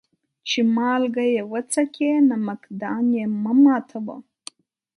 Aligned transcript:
چي 0.47 0.59
مالگه 0.75 1.25
يې 1.33 1.43
وڅکې، 1.51 2.11
نمک 2.29 2.61
دان 2.81 3.05
يې 3.17 3.25
مه 3.43 3.53
ماتوه. 3.63 4.15